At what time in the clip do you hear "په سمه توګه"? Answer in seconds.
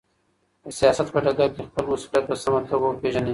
2.29-2.85